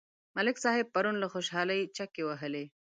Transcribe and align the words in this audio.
ملک 0.35 0.55
صاحب 0.63 0.85
پرون 0.93 1.15
له 1.23 1.27
خوشحالۍ 1.33 1.81
چکې 1.97 2.21
وهلې. 2.27 2.65